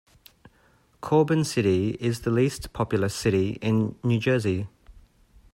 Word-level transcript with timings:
Corbin 0.99 1.43
City 1.45 1.91
is 1.99 2.21
the 2.21 2.31
least-populous 2.31 3.13
city 3.13 3.59
in 3.61 3.99
New 4.03 4.17
Jersey. 4.17 4.67